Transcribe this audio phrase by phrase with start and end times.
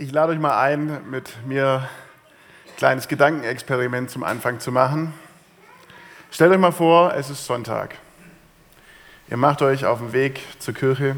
[0.00, 1.88] Ich lade euch mal ein, mit mir
[2.68, 5.12] ein kleines Gedankenexperiment zum Anfang zu machen.
[6.30, 7.96] Stellt euch mal vor, es ist Sonntag.
[9.28, 11.16] Ihr macht euch auf den Weg zur Kirche,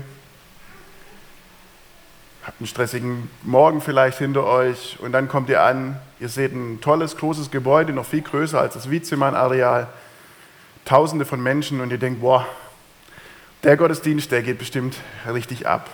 [2.46, 6.80] habt einen stressigen Morgen vielleicht hinter euch und dann kommt ihr an, ihr seht ein
[6.80, 9.88] tolles, großes Gebäude, noch viel größer als das Wietzemann-Areal,
[10.86, 12.46] tausende von Menschen und ihr denkt, boah,
[13.62, 14.96] der Gottesdienst, der geht bestimmt
[15.30, 15.90] richtig ab.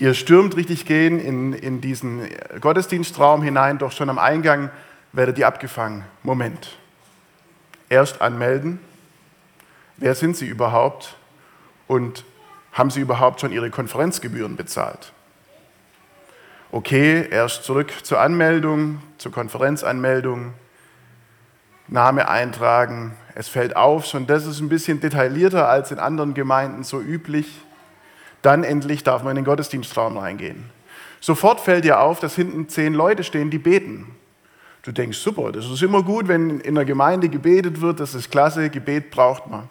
[0.00, 2.26] Ihr stürmt richtig gehen in, in diesen
[2.58, 4.70] Gottesdienstraum hinein, doch schon am Eingang
[5.12, 6.06] werdet ihr abgefangen.
[6.22, 6.78] Moment.
[7.90, 8.80] Erst anmelden.
[9.98, 11.16] Wer sind Sie überhaupt?
[11.86, 12.24] Und
[12.72, 15.12] haben Sie überhaupt schon Ihre Konferenzgebühren bezahlt?
[16.72, 20.54] Okay, erst zurück zur Anmeldung, zur Konferenzanmeldung,
[21.88, 23.16] Name eintragen.
[23.34, 27.60] Es fällt auf, schon das ist ein bisschen detaillierter als in anderen Gemeinden so üblich.
[28.42, 30.64] Dann endlich darf man in den Gottesdienstraum reingehen.
[31.20, 34.06] Sofort fällt dir auf, dass hinten zehn Leute stehen, die beten.
[34.82, 38.30] Du denkst, super, das ist immer gut, wenn in der Gemeinde gebetet wird, das ist
[38.30, 39.68] klasse, Gebet braucht man.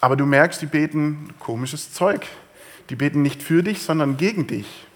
[0.00, 2.26] Aber du merkst, die beten komisches Zeug.
[2.88, 4.86] Die beten nicht für dich, sondern gegen dich.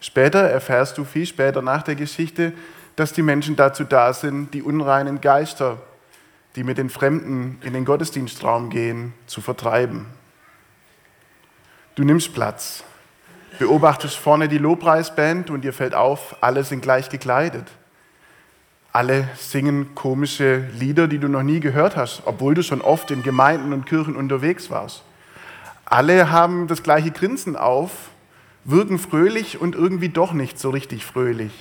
[0.00, 2.52] Später erfährst du viel später nach der Geschichte,
[2.96, 5.78] dass die Menschen dazu da sind, die unreinen Geister,
[6.56, 10.06] die mit den Fremden in den Gottesdienstraum gehen, zu vertreiben.
[11.96, 12.84] Du nimmst Platz,
[13.58, 17.66] beobachtest vorne die Lobpreisband und dir fällt auf, alle sind gleich gekleidet.
[18.92, 23.22] Alle singen komische Lieder, die du noch nie gehört hast, obwohl du schon oft in
[23.22, 25.02] Gemeinden und Kirchen unterwegs warst.
[25.84, 27.90] Alle haben das gleiche Grinsen auf,
[28.64, 31.52] wirken fröhlich und irgendwie doch nicht so richtig fröhlich.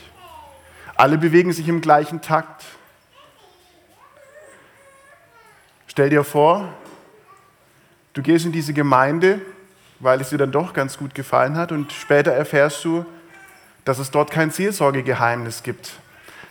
[0.95, 2.65] Alle bewegen sich im gleichen Takt.
[5.87, 6.69] Stell dir vor,
[8.13, 9.41] du gehst in diese Gemeinde
[9.99, 11.71] weil es dir dann doch ganz gut gefallen hat.
[11.71, 13.05] Und später erfährst du,
[13.85, 15.93] dass es dort kein Seelsorgegeheimnis gibt.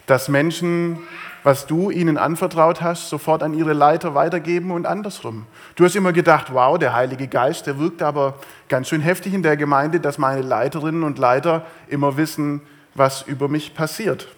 [0.07, 0.99] Dass Menschen,
[1.43, 5.47] was du ihnen anvertraut hast, sofort an ihre Leiter weitergeben und andersrum.
[5.77, 8.35] Du hast immer gedacht, wow, der Heilige Geist, der wirkt aber
[8.69, 12.63] ganz schön heftig in der Gemeinde, dass meine Leiterinnen und Leiter immer wissen,
[12.95, 14.29] was über mich passiert.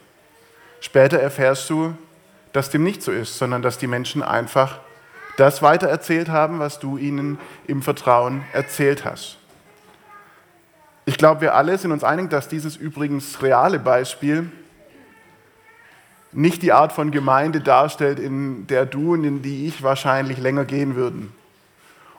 [0.81, 1.95] Später erfährst du,
[2.53, 4.81] dass dem nicht so ist, sondern dass die Menschen einfach
[5.37, 9.39] das weitererzählt haben, was du ihnen im Vertrauen erzählt hast.
[11.07, 14.51] Ich glaube, wir alle sind uns einig, dass dieses übrigens reale Beispiel
[16.33, 20.65] nicht die Art von Gemeinde darstellt, in der du und in die ich wahrscheinlich länger
[20.65, 21.33] gehen würden.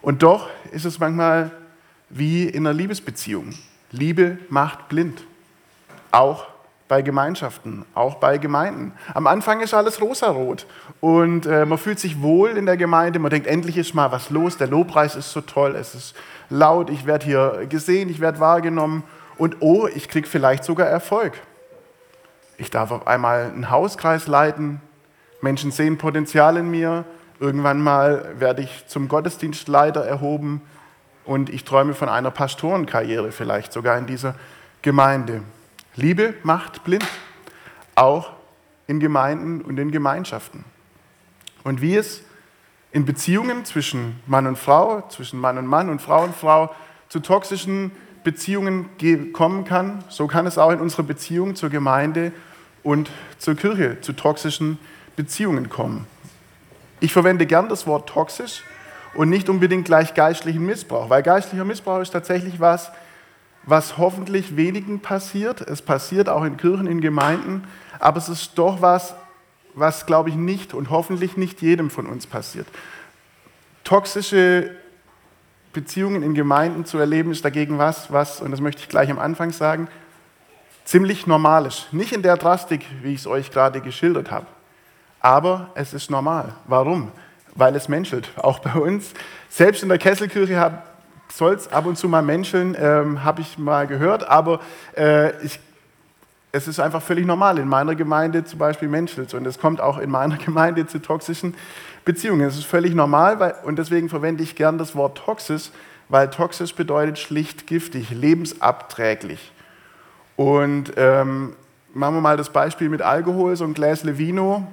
[0.01, 1.51] Und doch ist es manchmal
[2.09, 3.53] wie in einer Liebesbeziehung.
[3.91, 5.23] Liebe macht blind.
[6.11, 6.47] Auch
[6.91, 8.91] bei Gemeinschaften, auch bei Gemeinden.
[9.13, 10.65] Am Anfang ist alles rosarot
[10.99, 13.17] und äh, man fühlt sich wohl in der Gemeinde.
[13.17, 14.57] Man denkt, endlich ist mal was los.
[14.57, 16.15] Der Lobpreis ist so toll, es ist
[16.49, 19.03] laut, ich werde hier gesehen, ich werde wahrgenommen
[19.37, 21.39] und oh, ich kriege vielleicht sogar Erfolg.
[22.57, 24.81] Ich darf auf einmal einen Hauskreis leiten.
[25.39, 27.05] Menschen sehen Potenzial in mir.
[27.39, 30.61] Irgendwann mal werde ich zum Gottesdienstleiter erhoben
[31.23, 34.35] und ich träume von einer Pastorenkarriere vielleicht sogar in dieser
[34.81, 35.43] Gemeinde.
[35.95, 37.05] Liebe macht blind,
[37.95, 38.31] auch
[38.87, 40.63] in Gemeinden und in Gemeinschaften.
[41.63, 42.23] Und wie es
[42.91, 46.73] in Beziehungen zwischen Mann und Frau, zwischen Mann und Mann und Frau und Frau
[47.09, 47.91] zu toxischen
[48.23, 48.89] Beziehungen
[49.33, 52.31] kommen kann, so kann es auch in unserer Beziehung zur Gemeinde
[52.83, 54.77] und zur Kirche zu toxischen
[55.15, 56.05] Beziehungen kommen.
[56.99, 58.63] Ich verwende gern das Wort toxisch
[59.13, 62.91] und nicht unbedingt gleich geistlichen Missbrauch, weil geistlicher Missbrauch ist tatsächlich was,
[63.63, 65.61] was hoffentlich wenigen passiert.
[65.61, 67.63] Es passiert auch in Kirchen, in Gemeinden,
[67.99, 69.15] aber es ist doch was,
[69.73, 72.67] was, glaube ich, nicht und hoffentlich nicht jedem von uns passiert.
[73.83, 74.71] Toxische
[75.73, 79.19] Beziehungen in Gemeinden zu erleben, ist dagegen was, was, und das möchte ich gleich am
[79.19, 79.87] Anfang sagen,
[80.83, 81.93] ziemlich normal ist.
[81.93, 84.47] Nicht in der Drastik, wie ich es euch gerade geschildert habe,
[85.19, 86.55] aber es ist normal.
[86.65, 87.11] Warum?
[87.53, 88.31] Weil es menschelt.
[88.37, 89.13] Auch bei uns.
[89.49, 90.79] Selbst in der Kesselkirche habe
[91.31, 94.59] soll es ab und zu mal menscheln, ähm, habe ich mal gehört, aber
[94.95, 95.59] äh, ich,
[96.51, 97.57] es ist einfach völlig normal.
[97.57, 101.55] In meiner Gemeinde zum Beispiel menschelt und es kommt auch in meiner Gemeinde zu toxischen
[102.05, 102.41] Beziehungen.
[102.41, 105.69] Es ist völlig normal weil, und deswegen verwende ich gern das Wort toxisch,
[106.09, 109.51] weil toxisch bedeutet schlicht giftig, lebensabträglich.
[110.35, 111.53] Und ähm,
[111.93, 114.67] machen wir mal das Beispiel mit Alkohol, so ein Gläsle Vino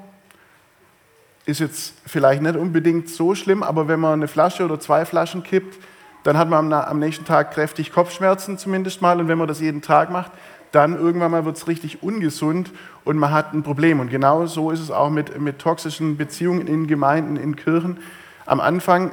[1.48, 5.42] ist jetzt vielleicht nicht unbedingt so schlimm, aber wenn man eine Flasche oder zwei Flaschen
[5.42, 5.78] kippt,
[6.24, 9.20] dann hat man am nächsten Tag kräftig Kopfschmerzen zumindest mal.
[9.20, 10.32] Und wenn man das jeden Tag macht,
[10.72, 12.72] dann irgendwann mal wird es richtig ungesund
[13.04, 14.00] und man hat ein Problem.
[14.00, 17.98] Und genau so ist es auch mit, mit toxischen Beziehungen in Gemeinden, in Kirchen.
[18.44, 19.12] Am Anfang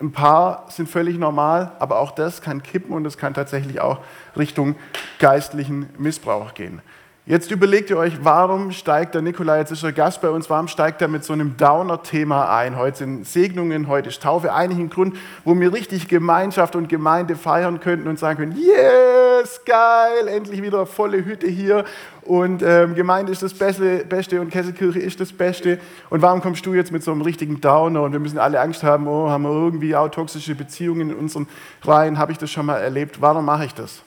[0.00, 4.00] Ein paar sind völlig normal, aber auch das kann kippen und es kann tatsächlich auch
[4.36, 4.74] Richtung
[5.20, 6.82] geistlichen Missbrauch gehen.
[7.24, 10.66] Jetzt überlegt ihr euch, warum steigt der Nikolai, jetzt ist er Gast bei uns, warum
[10.66, 12.76] steigt er mit so einem Downer-Thema ein?
[12.76, 14.52] Heute sind Segnungen, heute ist Taufe.
[14.52, 19.60] Eigentlich ein Grund, wo wir richtig Gemeinschaft und Gemeinde feiern könnten und sagen können, yes,
[19.64, 21.84] geil, endlich wieder volle Hütte hier
[22.22, 25.78] und ähm, Gemeinde ist das Beste, Beste und Kesselkirche ist das Beste.
[26.10, 28.82] Und warum kommst du jetzt mit so einem richtigen Downer und wir müssen alle Angst
[28.82, 31.46] haben, oh, haben wir irgendwie auch toxische Beziehungen in unseren
[31.82, 34.02] Reihen, habe ich das schon mal erlebt, warum mache ich das?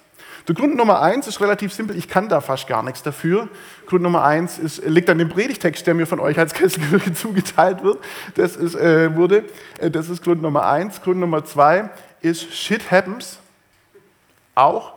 [0.47, 3.49] Der Grund Nummer eins ist relativ simpel, ich kann da fast gar nichts dafür.
[3.87, 7.83] Grund Nummer eins ist, liegt an dem Predigtext, der mir von euch als Kesselkirche zugeteilt
[7.83, 7.97] wird.
[8.35, 9.45] Das ist, äh, wurde.
[9.79, 11.01] Äh, das ist Grund Nummer eins.
[11.01, 11.89] Grund Nummer zwei
[12.21, 13.39] ist, shit happens.
[14.53, 14.93] Auch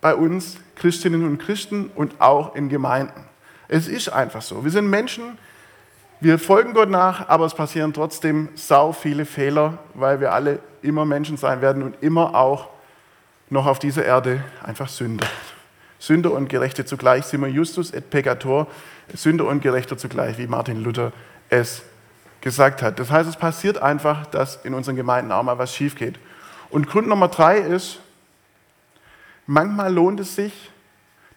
[0.00, 3.24] bei uns Christinnen und Christen und auch in Gemeinden.
[3.68, 4.64] Es ist einfach so.
[4.64, 5.38] Wir sind Menschen,
[6.20, 11.04] wir folgen Gott nach, aber es passieren trotzdem sau viele Fehler, weil wir alle immer
[11.04, 12.68] Menschen sein werden und immer auch
[13.54, 15.26] noch auf dieser Erde einfach Sünder.
[15.98, 18.66] Sünder und Gerechte zugleich, sind wir Justus et Peccator,
[19.14, 21.12] Sünder und Gerechter zugleich, wie Martin Luther
[21.48, 21.82] es
[22.42, 22.98] gesagt hat.
[22.98, 26.18] Das heißt, es passiert einfach, dass in unseren Gemeinden auch mal was schief geht.
[26.68, 28.00] Und Grund Nummer drei ist,
[29.46, 30.70] manchmal lohnt es sich,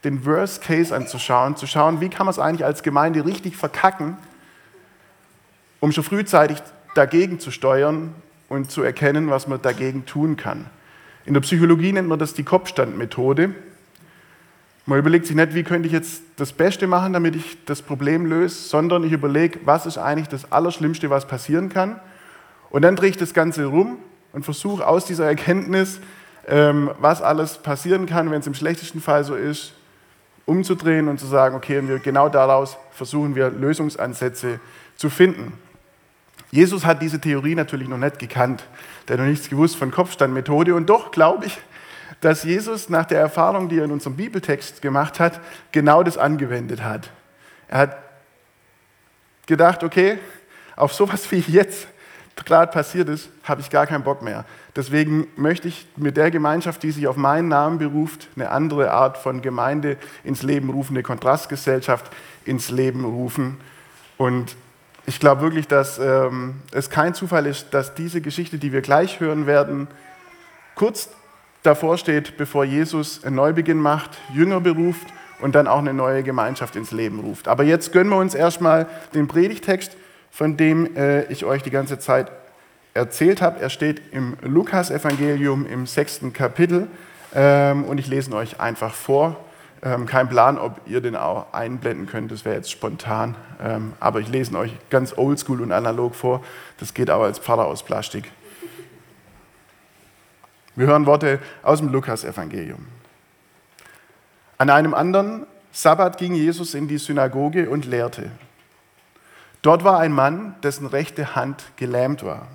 [0.04, 4.18] den Worst Case anzuschauen, zu schauen, wie kann man es eigentlich als Gemeinde richtig verkacken,
[5.80, 6.58] um schon frühzeitig
[6.96, 8.16] dagegen zu steuern
[8.50, 10.66] und zu erkennen, was man dagegen tun kann.
[11.27, 13.53] In der Psychologie nennt man das die Kopfstandmethode.
[14.85, 18.25] Man überlegt sich nicht, wie könnte ich jetzt das Beste machen, damit ich das Problem
[18.25, 22.00] löse, sondern ich überlege, was ist eigentlich das Allerschlimmste, was passieren kann.
[22.69, 23.97] Und dann drehe ich das Ganze rum
[24.31, 26.00] und versuche aus dieser Erkenntnis,
[26.47, 29.73] ähm, was alles passieren kann, wenn es im schlechtesten Fall so ist,
[30.45, 34.62] umzudrehen und zu sagen, okay, genau daraus versuchen wir Lösungsansätze
[34.95, 35.51] zu finden.
[36.51, 38.63] Jesus hat diese Theorie natürlich noch nicht gekannt,
[39.07, 41.57] der hat noch nichts gewusst von Kopfstandmethode und doch glaube ich,
[42.21, 45.39] dass Jesus nach der Erfahrung, die er in unserem Bibeltext gemacht hat,
[45.71, 47.09] genau das angewendet hat.
[47.67, 47.97] Er hat
[49.45, 50.17] gedacht, okay,
[50.75, 51.88] auf sowas wie jetzt
[52.45, 54.45] gerade passiert ist, habe ich gar keinen Bock mehr.
[54.75, 59.17] Deswegen möchte ich mit der Gemeinschaft, die sich auf meinen Namen beruft, eine andere Art
[59.17, 62.11] von Gemeinde ins Leben rufen, eine Kontrastgesellschaft
[62.45, 63.57] ins Leben rufen.
[64.17, 64.55] Und
[65.07, 69.21] ich glaube wirklich, dass ähm, es kein Zufall ist, dass diese Geschichte, die wir gleich
[69.21, 69.88] hören werden,
[70.75, 71.09] kurz
[71.63, 75.07] davor steht, bevor Jesus einen Neubeginn macht, Jünger beruft
[75.39, 77.48] und dann auch eine neue Gemeinschaft ins Leben ruft.
[77.48, 79.95] Aber jetzt gönnen wir uns erstmal den Predigtext,
[80.30, 82.30] von dem äh, ich euch die ganze Zeit
[82.94, 83.62] erzählt habe.
[83.62, 86.88] Er steht im Lukas-Evangelium im sechsten Kapitel
[87.33, 89.38] ähm, und ich lese ihn euch einfach vor.
[89.83, 93.35] Ähm, kein Plan, ob ihr den auch einblenden könnt, das wäre jetzt spontan.
[93.62, 96.44] Ähm, aber ich lese ihn euch ganz oldschool und analog vor.
[96.79, 98.31] Das geht auch als Pfarrer aus Plastik.
[100.75, 102.85] Wir hören Worte aus dem Lukas-Evangelium.
[104.57, 108.31] An einem anderen Sabbat ging Jesus in die Synagoge und lehrte.
[109.62, 112.47] Dort war ein Mann, dessen rechte Hand gelähmt war.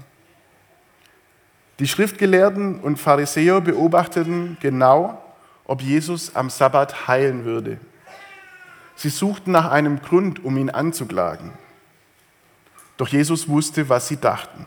[1.79, 5.21] Die Schriftgelehrten und Pharisäer beobachteten genau,
[5.65, 7.79] ob Jesus am Sabbat heilen würde.
[8.97, 11.53] Sie suchten nach einem Grund, um ihn anzuklagen.
[12.97, 14.67] Doch Jesus wusste, was sie dachten.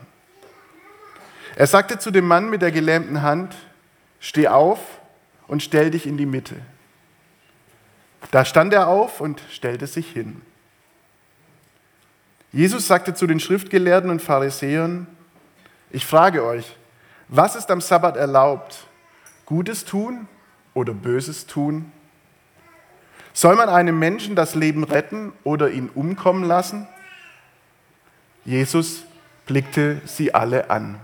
[1.55, 3.55] Er sagte zu dem Mann mit der gelähmten Hand,
[4.19, 4.79] steh auf
[5.47, 6.55] und stell dich in die Mitte.
[8.31, 10.41] Da stand er auf und stellte sich hin.
[12.51, 15.07] Jesus sagte zu den Schriftgelehrten und Pharisäern,
[15.91, 16.75] ich frage euch,
[17.27, 18.87] was ist am Sabbat erlaubt?
[19.45, 20.27] Gutes tun
[20.75, 21.91] oder Böses tun?
[23.33, 26.87] Soll man einem Menschen das Leben retten oder ihn umkommen lassen?
[28.45, 29.03] Jesus
[29.47, 30.99] blickte sie alle an.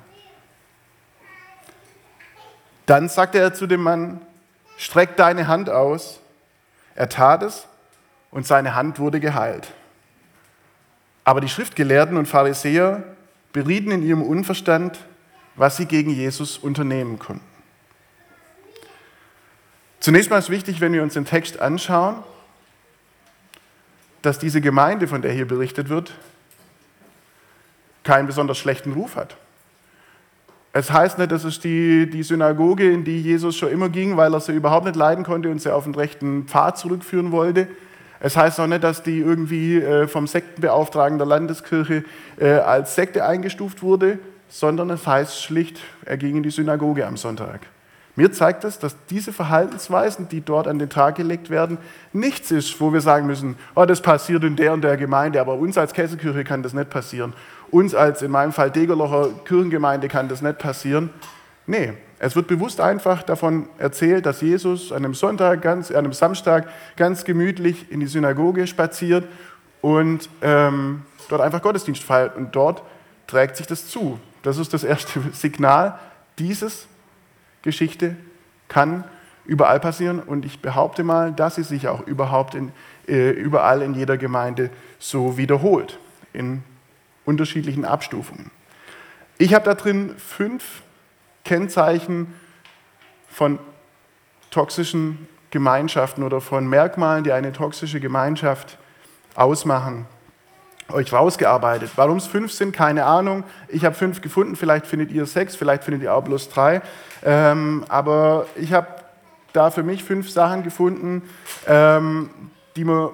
[2.86, 4.22] Dann sagte er zu dem Mann,
[4.78, 6.20] streck deine Hand aus.
[6.96, 7.68] Er tat es
[8.32, 9.74] und seine Hand wurde geheilt.
[11.24, 13.04] Aber die Schriftgelehrten und Pharisäer
[13.54, 15.00] berieten in ihrem Unverstand,
[15.56, 17.51] was sie gegen Jesus unternehmen konnten.
[20.02, 22.16] Zunächst mal ist wichtig, wenn wir uns den Text anschauen,
[24.24, 26.12] dass diese Gemeinde, von der hier berichtet wird,
[28.04, 29.38] keinen besonders schlechten Ruf hat.
[30.74, 34.34] Es heißt nicht, das ist die, die Synagoge, in die Jesus schon immer ging, weil
[34.34, 37.68] er sie überhaupt nicht leiden konnte und sie auf den rechten Pfad zurückführen wollte.
[38.20, 42.06] Es heißt auch nicht, dass die irgendwie äh, vom Sektenbeauftragten der Landeskirche
[42.40, 44.18] äh, als Sekte eingestuft wurde,
[44.50, 47.62] sondern es heißt schlicht, er ging in die Synagoge am Sonntag.
[48.16, 51.78] Mir zeigt es, dass diese Verhaltensweisen, die dort an den Tag gelegt werden,
[52.12, 55.56] nichts ist, wo wir sagen müssen, oh, das passiert in der und der Gemeinde, aber
[55.56, 57.34] uns als Kesselkirche kann das nicht passieren.
[57.70, 61.10] Uns als in meinem Fall Degerlocher Kirchengemeinde kann das nicht passieren.
[61.68, 66.14] Nee, es wird bewusst einfach davon erzählt, dass Jesus an einem Sonntag, ganz, an einem
[66.14, 69.26] Samstag ganz gemütlich in die Synagoge spaziert
[69.80, 72.36] und ähm, dort einfach Gottesdienst feiert.
[72.36, 72.84] Und dort
[73.26, 74.20] trägt sich das zu.
[74.44, 75.98] Das ist das erste Signal.
[76.38, 76.88] Dieses
[77.62, 78.16] Geschichte
[78.68, 79.04] kann
[79.46, 82.72] überall passieren und ich behaupte mal, dass sie sich auch überhaupt in,
[83.08, 86.00] äh, überall in jeder Gemeinde so wiederholt,
[86.34, 86.64] in
[87.26, 88.52] unterschiedlichen Abstufungen.
[89.38, 90.84] Ich habe da drin fünf
[91.44, 92.34] Kennzeichen
[93.28, 93.60] von
[94.52, 98.78] toxischen Gemeinschaften oder von Merkmalen, die eine toxische Gemeinschaft
[99.36, 100.06] ausmachen,
[100.94, 101.92] euch rausgearbeitet.
[101.96, 103.44] Warum es fünf sind, keine Ahnung.
[103.68, 106.82] Ich habe fünf gefunden, vielleicht findet ihr sechs, vielleicht findet ihr auch bloß drei.
[107.24, 108.88] Ähm, aber ich habe
[109.54, 111.24] da für mich fünf Sachen gefunden,
[111.68, 112.30] ähm,
[112.76, 113.10] die man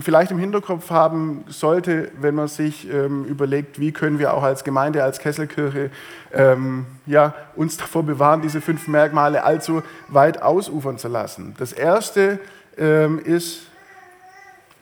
[0.00, 4.64] vielleicht im Hinterkopf haben sollte, wenn man sich ähm, überlegt, wie können wir auch als
[4.64, 5.90] Gemeinde, als Kesselkirche
[6.32, 11.54] ähm, ja, uns davor bewahren, diese fünf Merkmale allzu weit ausufern zu lassen.
[11.58, 12.40] Das erste
[12.76, 13.62] ähm, ist,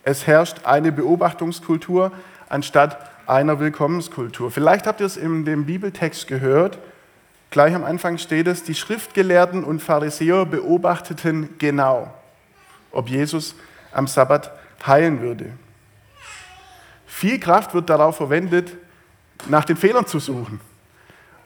[0.05, 2.13] es herrscht eine Beobachtungskultur
[2.49, 4.51] anstatt einer Willkommenskultur.
[4.51, 6.79] Vielleicht habt ihr es in dem Bibeltext gehört.
[7.51, 12.13] Gleich am Anfang steht es, die Schriftgelehrten und Pharisäer beobachteten genau,
[12.91, 13.55] ob Jesus
[13.93, 14.51] am Sabbat
[14.87, 15.53] heilen würde.
[17.07, 18.73] Viel Kraft wird darauf verwendet,
[19.49, 20.61] nach den Fehlern zu suchen.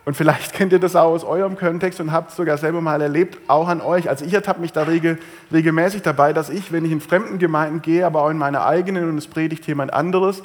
[0.09, 3.03] Und vielleicht kennt ihr das auch aus eurem Kontext und habt es sogar selber mal
[3.03, 4.09] erlebt, auch an euch.
[4.09, 5.19] Also ich ertappe mich da regel,
[5.53, 9.07] regelmäßig dabei, dass ich, wenn ich in fremden Gemeinden gehe, aber auch in meiner eigenen
[9.11, 10.43] und es predigt jemand anderes,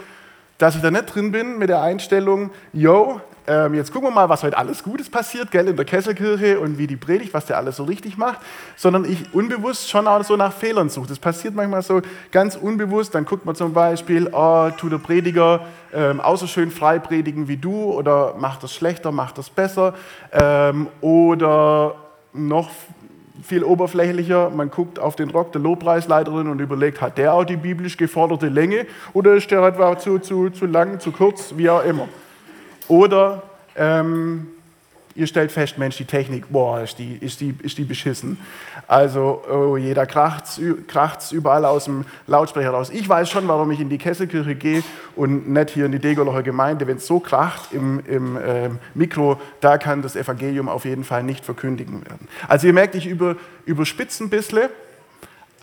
[0.58, 4.30] dass ich da nicht drin bin mit der Einstellung, yo, ähm, jetzt gucken wir mal,
[4.30, 7.58] was heute alles Gutes passiert, gell, in der Kesselkirche und wie die predigt, was der
[7.58, 8.40] alles so richtig macht,
[8.76, 11.08] sondern ich unbewusst schon auch so nach Fehlern suche.
[11.08, 13.14] Das passiert manchmal so ganz unbewusst.
[13.16, 15.62] Dann guckt man zum Beispiel, oh, tut der Prediger
[15.94, 19.94] ähm, außer schön frei predigen wie du oder macht das schlechter, macht das besser
[20.32, 21.96] ähm, oder
[22.34, 22.70] noch
[23.44, 24.50] viel oberflächlicher.
[24.50, 28.48] Man guckt auf den Rock der Lobpreisleiterin und überlegt, hat der auch die biblisch geforderte
[28.48, 32.08] Länge oder ist der etwa zu, zu, zu lang, zu kurz, wie auch immer.
[32.88, 33.44] Oder
[33.75, 34.48] ähm,
[35.16, 38.38] ihr stellt fest, Mensch, die Technik, boah, ist die, ist die, ist die beschissen.
[38.88, 42.90] Also, oh, jeder kracht es überall aus dem Lautsprecher raus.
[42.92, 44.84] Ich weiß schon, warum ich in die Kesselkirche gehe
[45.16, 46.88] und nicht hier in die Degerlocher Gemeinde.
[46.88, 51.24] Wenn es so kracht im, im äh, Mikro, da kann das Evangelium auf jeden Fall
[51.24, 52.28] nicht verkündigen werden.
[52.48, 53.36] Also ihr merkt, ich über,
[53.66, 54.70] überspitze ein bisschen,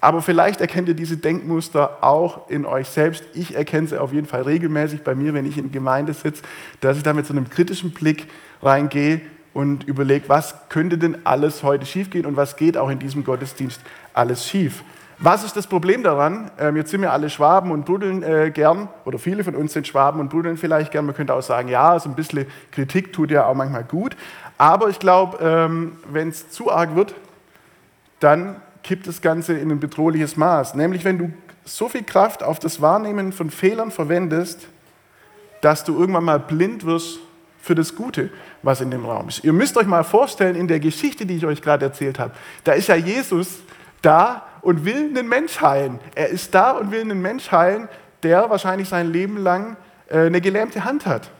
[0.00, 3.24] aber vielleicht erkennt ihr diese Denkmuster auch in euch selbst.
[3.34, 6.42] Ich erkenne sie auf jeden Fall regelmäßig bei mir, wenn ich in Gemeinde sitze,
[6.80, 8.26] dass ich da mit so einem kritischen Blick
[8.62, 9.20] reingehe
[9.52, 13.80] und überlege, was könnte denn alles heute schiefgehen und was geht auch in diesem Gottesdienst
[14.14, 14.82] alles schief.
[15.22, 16.50] Was ist das Problem daran?
[16.58, 19.86] Ähm, jetzt sind wir alle Schwaben und buddeln äh, gern, oder viele von uns sind
[19.86, 21.04] Schwaben und buddeln vielleicht gern.
[21.04, 24.16] Man könnte auch sagen, ja, so ein bisschen Kritik tut ja auch manchmal gut.
[24.56, 27.14] Aber ich glaube, ähm, wenn es zu arg wird,
[28.20, 30.74] dann kippt das Ganze in ein bedrohliches Maß.
[30.74, 31.32] Nämlich, wenn du
[31.64, 34.68] so viel Kraft auf das Wahrnehmen von Fehlern verwendest,
[35.60, 37.18] dass du irgendwann mal blind wirst
[37.60, 38.30] für das Gute,
[38.62, 39.44] was in dem Raum ist.
[39.44, 42.32] Ihr müsst euch mal vorstellen, in der Geschichte, die ich euch gerade erzählt habe,
[42.64, 43.60] da ist ja Jesus
[44.02, 46.00] da und will einen Mensch heilen.
[46.14, 47.88] Er ist da und will einen Mensch heilen,
[48.22, 49.76] der wahrscheinlich sein Leben lang
[50.08, 51.30] äh, eine gelähmte Hand hat.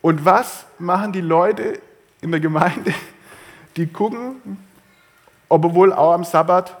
[0.00, 1.80] Und was machen die Leute
[2.20, 2.94] in der Gemeinde?
[3.76, 4.58] Die gucken,
[5.48, 6.76] ob er wohl auch am Sabbat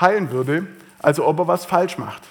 [0.00, 0.66] heilen würde,
[1.00, 2.22] also ob er was falsch macht.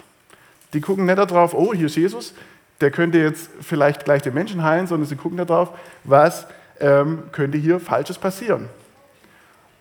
[0.73, 2.33] Die gucken nicht darauf, oh, hier ist Jesus,
[2.79, 5.69] der könnte jetzt vielleicht gleich den Menschen heilen, sondern sie gucken darauf,
[6.03, 6.47] was
[6.79, 8.69] ähm, könnte hier Falsches passieren.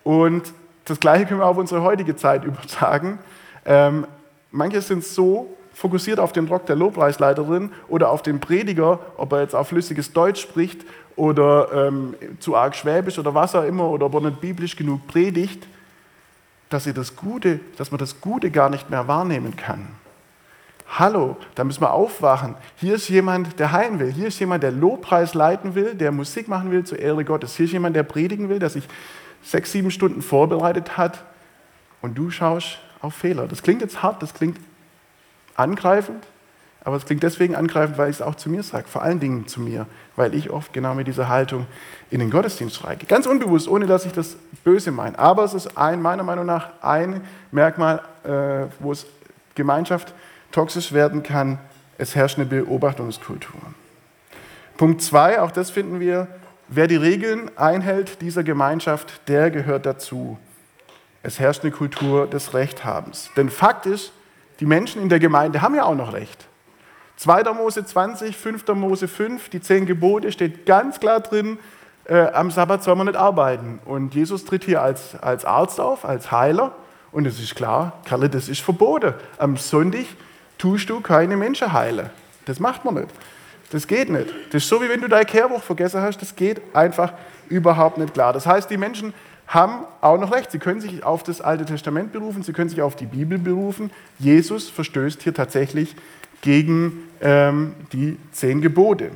[0.03, 0.53] Und
[0.85, 3.19] das Gleiche können wir auf unsere heutige Zeit übertragen.
[3.65, 4.05] Ähm,
[4.51, 9.41] manche sind so fokussiert auf den Rock der Lobpreisleiterin oder auf den Prediger, ob er
[9.41, 10.85] jetzt auf flüssiges Deutsch spricht
[11.15, 15.07] oder ähm, zu arg Schwäbisch oder was auch immer oder ob er nicht biblisch genug
[15.07, 15.67] predigt,
[16.69, 19.87] dass, ihr das Gute, dass man das Gute gar nicht mehr wahrnehmen kann.
[20.97, 22.55] Hallo, da müssen wir aufwachen.
[22.75, 24.11] Hier ist jemand, der heilen will.
[24.11, 27.55] Hier ist jemand, der Lobpreis leiten will, der Musik machen will zur Ehre Gottes.
[27.55, 28.83] Hier ist jemand, der predigen will, der sich
[29.41, 31.23] sechs, sieben Stunden vorbereitet hat.
[32.01, 33.47] Und du schaust auf Fehler.
[33.47, 34.57] Das klingt jetzt hart, das klingt
[35.55, 36.25] angreifend,
[36.83, 39.47] aber es klingt deswegen angreifend, weil ich es auch zu mir sage, vor allen Dingen
[39.47, 41.67] zu mir, weil ich oft genau mit dieser Haltung
[42.09, 43.05] in den Gottesdienst schreige.
[43.05, 45.17] Ganz unbewusst, ohne dass ich das böse meine.
[45.19, 49.05] Aber es ist ein, meiner Meinung nach ein Merkmal, äh, wo es
[49.53, 50.13] Gemeinschaft
[50.51, 51.59] toxisch werden kann.
[51.97, 53.61] Es herrscht eine Beobachtungskultur.
[54.77, 56.27] Punkt zwei, auch das finden wir
[56.71, 60.39] wer die Regeln einhält dieser Gemeinschaft, der gehört dazu.
[61.21, 63.29] Es herrscht eine Kultur des Rechthabens.
[63.37, 64.11] Denn Fakt ist,
[64.61, 66.47] die Menschen in der Gemeinde haben ja auch noch Recht.
[67.17, 67.43] 2.
[67.53, 68.67] Mose 20, 5.
[68.69, 71.59] Mose 5, die zehn Gebote steht ganz klar drin,
[72.05, 73.79] äh, am Sabbat soll man nicht arbeiten.
[73.85, 76.73] Und Jesus tritt hier als, als Arzt auf, als Heiler.
[77.11, 79.13] Und es ist klar, Karle, das ist verboten.
[79.37, 80.05] Am Sonntag
[80.57, 82.09] tust du keine Menschen heilen.
[82.45, 83.09] Das macht man nicht.
[83.71, 84.29] Das geht nicht.
[84.51, 86.21] Das ist so, wie wenn du dein Kehrbuch vergessen hast.
[86.21, 87.13] Das geht einfach
[87.49, 88.33] überhaupt nicht klar.
[88.33, 89.13] Das heißt, die Menschen
[89.51, 90.49] haben auch noch recht.
[90.49, 93.91] Sie können sich auf das Alte Testament berufen, sie können sich auf die Bibel berufen.
[94.17, 95.93] Jesus verstößt hier tatsächlich
[96.41, 99.11] gegen ähm, die zehn Gebote.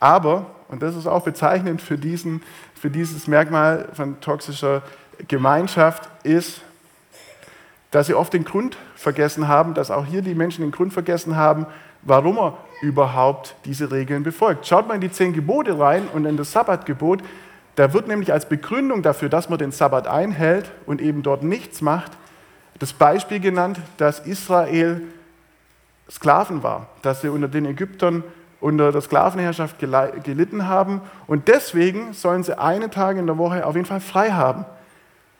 [0.00, 2.42] Aber, und das ist auch bezeichnend für, diesen,
[2.74, 4.82] für dieses Merkmal von toxischer
[5.28, 6.62] Gemeinschaft, ist,
[7.90, 11.36] dass sie oft den Grund vergessen haben, dass auch hier die Menschen den Grund vergessen
[11.36, 11.66] haben,
[12.02, 14.66] warum er überhaupt diese Regeln befolgt.
[14.66, 17.20] Schaut mal in die zehn Gebote rein und in das Sabbatgebot.
[17.80, 21.80] Da wird nämlich als Begründung dafür, dass man den Sabbat einhält und eben dort nichts
[21.80, 22.12] macht,
[22.78, 25.00] das Beispiel genannt, dass Israel
[26.10, 28.22] Sklaven war, dass sie unter den Ägyptern
[28.60, 33.76] unter der Sklavenherrschaft gelitten haben und deswegen sollen sie einen Tag in der Woche auf
[33.76, 34.66] jeden Fall frei haben,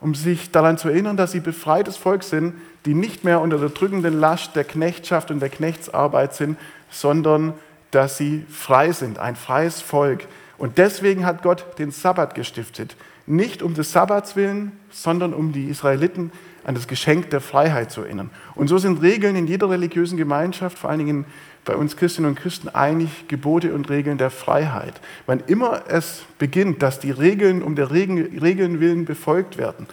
[0.00, 2.54] um sich daran zu erinnern, dass sie befreites Volk sind,
[2.86, 7.52] die nicht mehr unter der drückenden Last der Knechtschaft und der Knechtsarbeit sind, sondern
[7.90, 10.26] dass sie frei sind, ein freies Volk.
[10.60, 12.94] Und deswegen hat Gott den Sabbat gestiftet.
[13.26, 16.32] Nicht um des Sabbats willen, sondern um die Israeliten
[16.64, 18.28] an das Geschenk der Freiheit zu erinnern.
[18.54, 21.24] Und so sind Regeln in jeder religiösen Gemeinschaft, vor allen Dingen
[21.64, 25.00] bei uns Christinnen und Christen, eigentlich Gebote und Regeln der Freiheit.
[25.24, 29.86] Wann immer es beginnt, dass die Regeln um der Regeln willen befolgt werden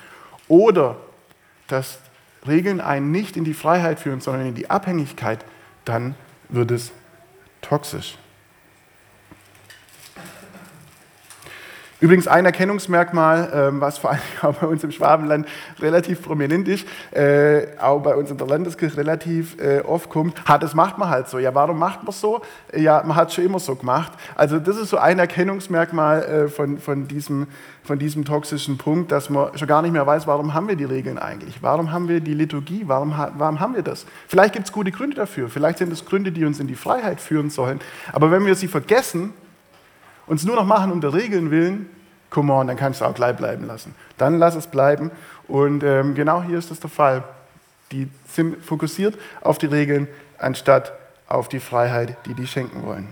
[0.50, 0.98] oder
[1.68, 2.00] dass
[2.46, 5.46] Regeln einen nicht in die Freiheit führen, sondern in die Abhängigkeit,
[5.86, 6.16] dann
[6.50, 6.92] wird es
[7.62, 8.18] toxisch.
[12.00, 15.48] Übrigens ein Erkennungsmerkmal, ähm, was vor allem auch bei uns im Schwabenland
[15.80, 20.60] relativ prominent ist, äh, auch bei uns in der Landeskirche relativ äh, oft kommt, ha,
[20.60, 21.40] das macht man halt so.
[21.40, 22.42] Ja, warum macht man so?
[22.76, 24.12] Ja, man hat es schon immer so gemacht.
[24.36, 27.48] Also das ist so ein Erkennungsmerkmal äh, von, von, diesem,
[27.84, 30.84] von diesem toxischen Punkt, dass man schon gar nicht mehr weiß, warum haben wir die
[30.84, 31.64] Regeln eigentlich?
[31.64, 32.84] Warum haben wir die Liturgie?
[32.86, 34.06] Warum, warum haben wir das?
[34.28, 35.50] Vielleicht gibt es gute Gründe dafür.
[35.50, 37.80] Vielleicht sind es Gründe, die uns in die Freiheit führen sollen.
[38.14, 39.34] Aber wenn wir sie vergessen,
[40.28, 41.90] uns nur noch machen um der Regeln willen,
[42.30, 43.96] come on, dann kannst du auch gleich bleiben lassen.
[44.18, 45.12] Dann lass es bleiben.
[45.48, 47.24] Und ähm, genau hier ist das der Fall.
[47.92, 50.94] Die sind fokussiert auf die Regeln, anstatt
[51.28, 53.08] auf die Freiheit, die die schenken wollen.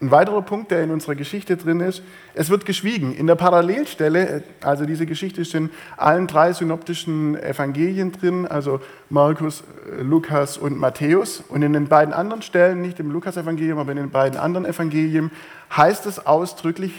[0.00, 2.02] Ein weiterer Punkt, der in unserer Geschichte drin ist,
[2.34, 3.16] es wird geschwiegen.
[3.16, 8.80] In der Parallelstelle, also diese Geschichte ist in allen drei synoptischen Evangelien drin, also
[9.10, 9.64] Markus,
[10.00, 11.42] Lukas und Matthäus.
[11.48, 15.32] Und in den beiden anderen Stellen, nicht im Lukas-Evangelium, aber in den beiden anderen Evangelien,
[15.76, 16.92] heißt es ausdrücklich,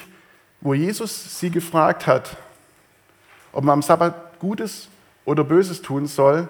[0.60, 2.36] wo Jesus sie gefragt hat,
[3.54, 4.90] ob man am Sabbat Gutes
[5.24, 6.50] oder Böses tun soll,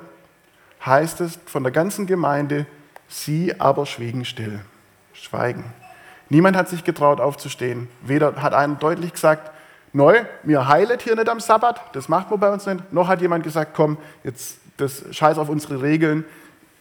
[0.84, 2.66] heißt es von der ganzen Gemeinde,
[3.08, 4.62] sie aber schwiegen still,
[5.14, 5.64] schweigen.
[6.30, 7.88] Niemand hat sich getraut aufzustehen.
[8.02, 9.52] Weder hat einer deutlich gesagt,
[9.94, 13.22] neu, mir heilet hier nicht am Sabbat, das macht man bei uns nicht, noch hat
[13.22, 16.24] jemand gesagt, komm, jetzt das scheiß auf unsere Regeln,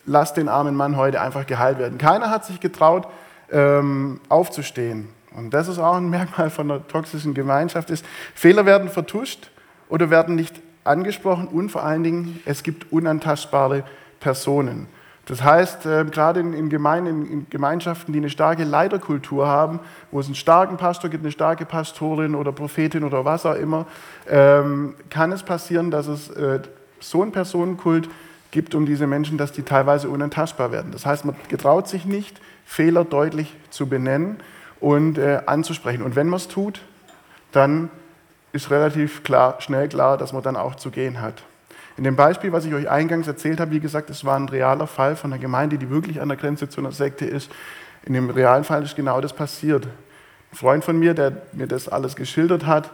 [0.06, 1.98] lass den armen Mann heute einfach geheilt werden.
[1.98, 3.08] Keiner hat sich getraut,
[3.50, 5.08] ähm, aufzustehen.
[5.34, 9.50] Und das ist auch ein Merkmal von einer toxischen Gemeinschaft, ist, Fehler werden vertuscht
[9.88, 13.84] oder werden nicht angesprochen und vor allen Dingen, es gibt unantastbare
[14.20, 14.88] Personen.
[15.28, 19.78] Das heißt, äh, gerade in, Gemeinschaften, die eine starke Leiterkultur haben,
[20.10, 23.86] wo es einen starken Pastor gibt, eine starke Pastorin oder Prophetin oder was auch immer,
[24.26, 26.60] ähm, kann es passieren, dass es äh,
[26.98, 28.08] so einen Personenkult
[28.50, 30.92] gibt um diese Menschen, dass die teilweise unantastbar werden.
[30.92, 34.38] Das heißt, man getraut sich nicht, Fehler deutlich zu benennen
[34.80, 36.02] und äh, anzusprechen.
[36.02, 36.80] Und wenn man es tut,
[37.52, 37.90] dann
[38.52, 41.42] ist relativ klar, schnell klar, dass man dann auch zu gehen hat.
[41.98, 44.86] In dem Beispiel, was ich euch eingangs erzählt habe, wie gesagt, es war ein realer
[44.86, 47.50] Fall von einer Gemeinde, die wirklich an der Grenze zu einer Sekte ist.
[48.04, 49.84] In dem realen Fall ist genau das passiert.
[49.84, 52.92] Ein Freund von mir, der mir das alles geschildert hat,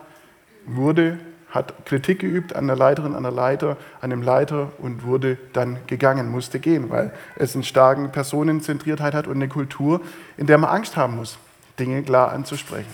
[0.65, 1.19] wurde,
[1.51, 5.77] hat Kritik geübt an der Leiterin, an der Leiter, an dem Leiter und wurde dann
[5.87, 10.01] gegangen, musste gehen, weil es eine starke Personenzentriertheit hat und eine Kultur,
[10.39, 11.37] in der man Angst haben muss,
[11.79, 12.89] Dinge klar anzusprechen.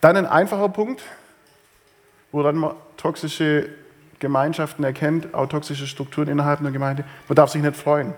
[0.00, 1.02] Dann ein einfacher Punkt,
[2.30, 3.70] woran man toxische
[4.18, 7.04] Gemeinschaften erkennt, auch toxische Strukturen innerhalb einer Gemeinde.
[7.28, 8.12] Man darf sich nicht freuen.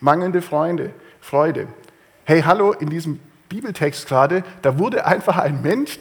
[0.00, 1.68] Mangelnde Freunde, Freude.
[2.24, 5.98] Hey, hallo, in diesem Bibeltext gerade, da wurde einfach ein Mensch,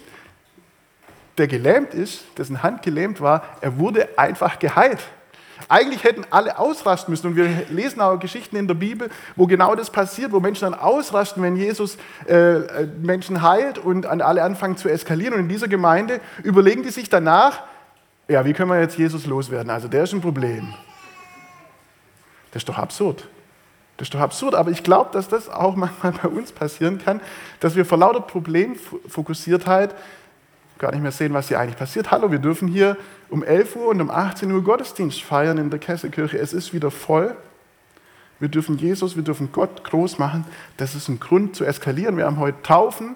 [1.38, 5.00] der gelähmt ist, dessen Hand gelähmt war, er wurde einfach geheilt.
[5.70, 7.28] Eigentlich hätten alle ausrasten müssen.
[7.28, 10.74] Und wir lesen auch Geschichten in der Bibel, wo genau das passiert, wo Menschen dann
[10.74, 15.34] ausrasten, wenn Jesus äh, äh, Menschen heilt und an alle anfangen zu eskalieren.
[15.34, 17.64] Und in dieser Gemeinde überlegen die sich danach,
[18.28, 19.70] ja, wie können wir jetzt Jesus loswerden?
[19.70, 20.74] Also der ist ein Problem.
[22.52, 23.28] Das ist doch absurd.
[23.98, 27.22] Das ist doch absurd, aber ich glaube, dass das auch manchmal bei uns passieren kann,
[27.60, 29.94] dass wir vor lauter Problemfokussiertheit
[30.80, 32.12] gar nicht mehr sehen, was hier eigentlich passiert.
[32.12, 32.98] Hallo, wir dürfen hier
[33.30, 36.38] um 11 Uhr und um 18 Uhr Gottesdienst feiern in der Kesselkirche.
[36.38, 37.36] Es ist wieder voll.
[38.40, 40.46] Wir dürfen Jesus, wir dürfen Gott groß machen.
[40.78, 42.18] Das ist ein Grund zu eskalieren.
[42.18, 43.16] Wir haben heute Taufen.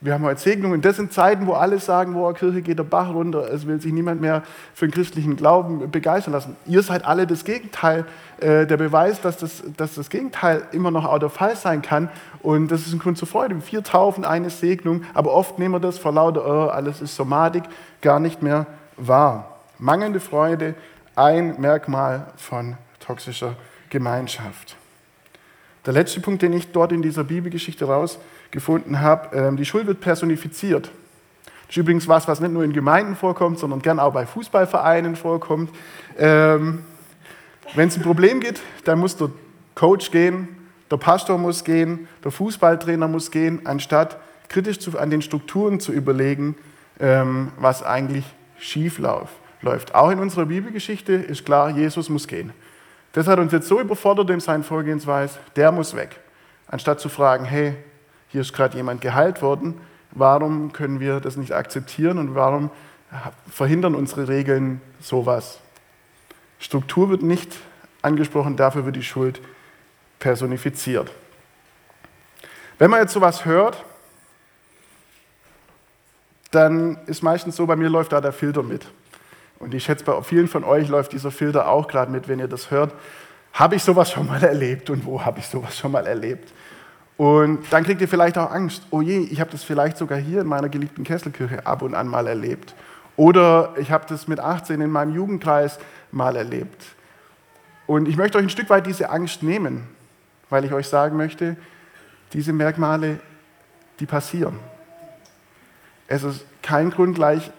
[0.00, 0.80] Wir haben heute Segnungen.
[0.80, 3.52] Das sind Zeiten, wo alle sagen, wo Kirche geht der Bach runter.
[3.52, 6.56] Es will sich niemand mehr für den christlichen Glauben begeistern lassen.
[6.66, 8.04] Ihr seid alle das Gegenteil.
[8.38, 12.10] Äh, der Beweis, dass das, dass das Gegenteil immer noch auch der Fall sein kann.
[12.42, 13.60] Und das ist ein Grund zur Freude.
[13.60, 15.02] Vier Taufen, eine Segnung.
[15.14, 17.64] Aber oft nehmen wir das vor lauter, oh, alles ist Somatik,
[18.00, 19.58] gar nicht mehr wahr.
[19.78, 20.76] Mangelnde Freude,
[21.16, 23.56] ein Merkmal von toxischer
[23.90, 24.76] Gemeinschaft.
[25.88, 30.02] Der letzte Punkt, den ich dort in dieser Bibelgeschichte rausgefunden habe, ähm, die Schuld wird
[30.02, 30.90] personifiziert.
[31.44, 35.16] Das ist übrigens was, was nicht nur in Gemeinden vorkommt, sondern gern auch bei Fußballvereinen
[35.16, 35.70] vorkommt.
[36.18, 36.80] Ähm,
[37.74, 39.30] Wenn es ein Problem gibt, dann muss der
[39.74, 40.48] Coach gehen,
[40.90, 44.18] der Pastor muss gehen, der Fußballtrainer muss gehen, anstatt
[44.50, 46.54] kritisch an den Strukturen zu überlegen,
[47.00, 48.26] ähm, was eigentlich
[48.58, 49.94] schief läuft.
[49.94, 52.52] Auch in unserer Bibelgeschichte ist klar, Jesus muss gehen.
[53.18, 56.20] Das hat uns jetzt so überfordert in seinen Vorgehensweise, der muss weg.
[56.68, 57.74] Anstatt zu fragen, hey,
[58.28, 59.74] hier ist gerade jemand geheilt worden,
[60.12, 62.70] warum können wir das nicht akzeptieren und warum
[63.50, 65.58] verhindern unsere Regeln sowas?
[66.60, 67.56] Struktur wird nicht
[68.02, 69.40] angesprochen, dafür wird die Schuld
[70.20, 71.10] personifiziert.
[72.78, 73.84] Wenn man jetzt sowas hört,
[76.52, 78.86] dann ist meistens so, bei mir läuft da der Filter mit.
[79.58, 82.48] Und ich schätze, bei vielen von euch läuft dieser Filter auch gerade mit, wenn ihr
[82.48, 82.92] das hört.
[83.52, 86.52] Habe ich sowas schon mal erlebt und wo habe ich sowas schon mal erlebt?
[87.16, 88.84] Und dann kriegt ihr vielleicht auch Angst.
[88.90, 92.06] Oh je, ich habe das vielleicht sogar hier in meiner geliebten Kesselkirche ab und an
[92.06, 92.74] mal erlebt.
[93.16, 95.80] Oder ich habe das mit 18 in meinem Jugendkreis
[96.12, 96.84] mal erlebt.
[97.88, 99.88] Und ich möchte euch ein Stück weit diese Angst nehmen,
[100.50, 101.56] weil ich euch sagen möchte,
[102.32, 103.18] diese Merkmale,
[103.98, 104.60] die passieren.
[106.06, 107.50] Es ist kein Grund gleich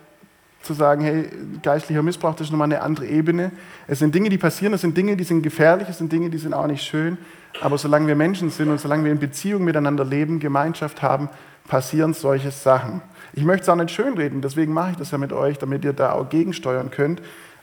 [0.62, 1.30] zu sagen, hey,
[1.63, 3.52] geistlicher Missbrauch, das ist nochmal eine andere Ebene.
[3.88, 6.38] Es sind Dinge, die passieren, es sind Dinge, die sind gefährlich, es sind Dinge, die
[6.38, 7.17] sind auch nicht schön.
[7.62, 11.30] Aber solange wir Menschen sind und solange wir in Beziehung miteinander leben, Gemeinschaft haben,
[11.67, 13.02] passieren solche Sachen.
[13.34, 15.93] Ich möchte es auch nicht schönreden, deswegen mache ich das ja mit euch, damit ihr
[15.93, 17.22] da auch gegensteuern könnt.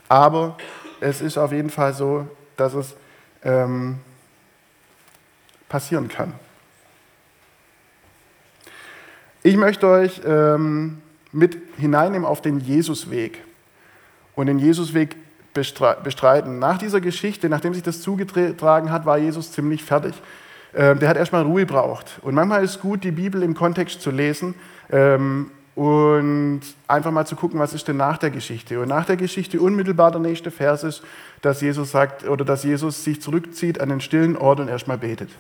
[0.09, 0.57] Aber
[1.01, 2.95] es ist auf jeden Fall so, dass es
[3.43, 3.99] ähm,
[5.69, 6.33] passieren kann.
[9.43, 13.43] Ich möchte euch ähm, mit hineinnehmen auf den Jesusweg
[14.35, 15.17] und den Jesusweg
[15.53, 16.59] bestreiten.
[16.59, 20.15] Nach dieser Geschichte, nachdem sich das zugetragen hat, war Jesus ziemlich fertig.
[20.75, 22.19] Ähm, der hat erstmal Ruhe braucht.
[22.23, 24.55] Und manchmal ist es gut, die Bibel im Kontext zu lesen
[24.91, 28.81] ähm, und einfach mal zu gucken, was ist denn nach der Geschichte.
[28.81, 31.03] Und nach der Geschichte unmittelbar der nächste Vers ist,
[31.41, 35.31] dass Jesus sagt oder dass Jesus sich zurückzieht an den stillen Ort und erstmal betet.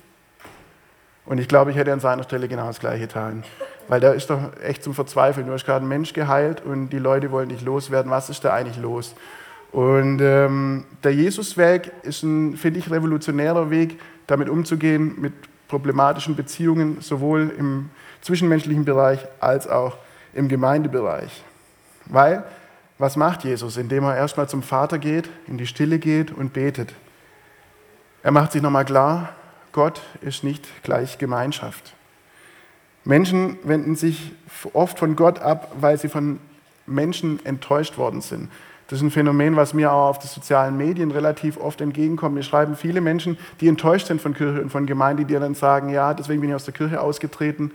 [1.26, 3.42] Und ich glaube, ich hätte an seiner Stelle genau das Gleiche getan.
[3.88, 5.46] Weil da ist doch echt zum Verzweifeln.
[5.46, 8.10] Du hast gerade einen Mensch geheilt und die Leute wollen dich loswerden.
[8.10, 9.14] Was ist da eigentlich los?
[9.72, 15.34] Und ähm, der Jesusweg ist ein, finde ich, revolutionärer Weg, damit umzugehen, mit
[15.68, 17.90] problematischen Beziehungen, sowohl im
[18.22, 19.96] zwischenmenschlichen Bereich als auch
[20.32, 21.42] im Gemeindebereich.
[22.06, 22.44] Weil,
[22.98, 26.94] was macht Jesus, indem er erstmal zum Vater geht, in die Stille geht und betet?
[28.22, 29.30] Er macht sich nochmal klar,
[29.76, 31.92] Gott ist nicht gleich Gemeinschaft.
[33.04, 34.32] Menschen wenden sich
[34.72, 36.40] oft von Gott ab, weil sie von
[36.86, 38.48] Menschen enttäuscht worden sind.
[38.88, 42.34] Das ist ein Phänomen, was mir auch auf den sozialen Medien relativ oft entgegenkommt.
[42.34, 45.90] Mir schreiben viele Menschen, die enttäuscht sind von Kirche und von Gemeinde, die dann sagen,
[45.90, 47.70] ja, deswegen bin ich aus der Kirche ausgetreten,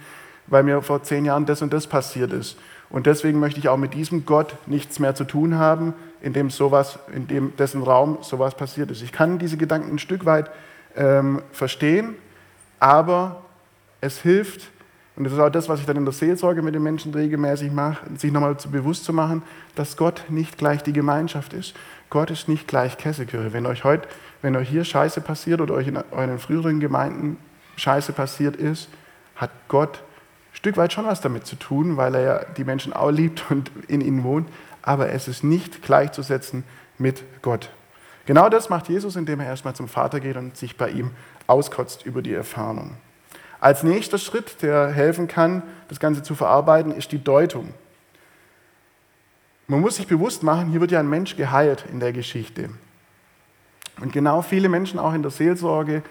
[0.47, 2.57] weil mir vor zehn Jahren das und das passiert ist.
[2.89, 6.49] Und deswegen möchte ich auch mit diesem Gott nichts mehr zu tun haben, in dem
[6.49, 9.03] sowas, in dem dessen Raum sowas passiert ist.
[9.03, 10.49] Ich kann diese Gedanken ein Stück weit
[10.95, 12.15] ähm, verstehen,
[12.79, 13.41] aber
[14.01, 14.71] es hilft,
[15.15, 17.71] und das ist auch das, was ich dann in der Seelsorge mit den Menschen regelmäßig
[17.71, 19.43] mache, sich nochmal bewusst zu machen,
[19.75, 21.75] dass Gott nicht gleich die Gemeinschaft ist.
[22.09, 23.53] Gott ist nicht gleich Kessekirche.
[23.53, 24.07] Wenn euch heute,
[24.41, 27.37] wenn euch hier Scheiße passiert oder euch in euren früheren Gemeinden
[27.75, 28.89] Scheiße passiert ist,
[29.35, 32.93] hat Gott ein Stück weit schon was damit zu tun, weil er ja die Menschen
[32.93, 34.49] auch liebt und in ihnen wohnt.
[34.81, 36.63] Aber es ist nicht gleichzusetzen
[36.97, 37.69] mit Gott.
[38.25, 41.11] Genau das macht Jesus, indem er erstmal zum Vater geht und sich bei ihm
[41.47, 42.95] auskotzt über die Erfahrung.
[43.59, 47.73] Als nächster Schritt, der helfen kann, das Ganze zu verarbeiten, ist die Deutung.
[49.67, 52.69] Man muss sich bewusst machen, hier wird ja ein Mensch geheilt in der Geschichte.
[54.01, 56.01] Und genau viele Menschen auch in der Seelsorge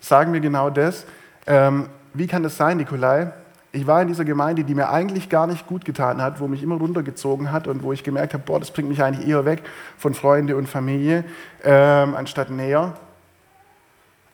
[0.00, 1.06] sagen mir genau das.
[1.46, 3.32] Ähm, wie kann das sein, Nikolai?
[3.76, 6.62] Ich war in dieser Gemeinde, die mir eigentlich gar nicht gut getan hat, wo mich
[6.62, 9.64] immer runtergezogen hat und wo ich gemerkt habe, boah, das bringt mich eigentlich eher weg
[9.98, 11.24] von Freunde und Familie,
[11.62, 12.94] ähm, anstatt näher.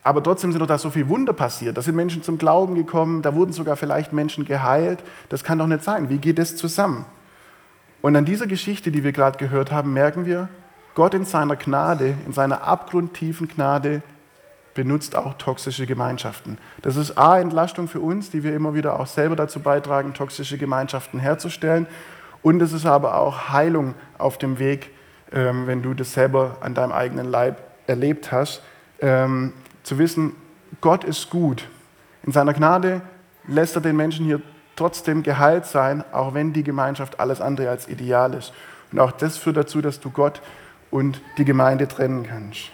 [0.05, 1.77] Aber trotzdem sind doch da so viele Wunder passiert.
[1.77, 5.03] Da sind Menschen zum Glauben gekommen, da wurden sogar vielleicht Menschen geheilt.
[5.29, 6.09] Das kann doch nicht sein.
[6.09, 7.05] Wie geht das zusammen?
[8.01, 10.51] Und an dieser Geschichte, die wir gerade gehört haben, merken wir,
[10.95, 14.03] Gott in seiner Gnade, in seiner abgrundtiefen Gnade,
[14.75, 16.59] benutzt auch toxische Gemeinschaften.
[16.81, 20.59] Das ist A, Entlastung für uns, die wir immer wieder auch selber dazu beitragen, toxische
[20.59, 21.87] Gemeinschaften herzustellen.
[22.43, 24.91] Und es ist aber auch Heilung auf dem Weg,
[25.33, 28.63] ähm, wenn du das selber an deinem eigenen Leib erlebt hast,
[29.01, 30.33] ähm, zu wissen,
[30.81, 31.69] Gott ist gut.
[32.25, 33.03] In seiner Gnade
[33.47, 34.41] lässt er den Menschen hier
[34.77, 38.53] trotzdem geheilt sein, auch wenn die Gemeinschaft alles andere als ideal ist.
[38.91, 40.41] Und auch das führt dazu, dass du Gott
[40.91, 42.71] und die Gemeinde trennen kannst.